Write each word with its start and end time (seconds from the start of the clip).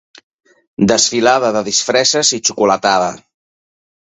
Desfilada 0.91 1.51
de 1.57 1.63
disfresses 1.67 2.33
i 2.39 2.41
xocolatada. 2.51 3.13